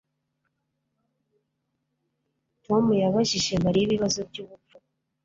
Tom 2.65 2.83
yabajije 3.03 3.53
Mariya 3.65 3.85
ibibazo 3.87 4.19
byubupfu 4.29 4.75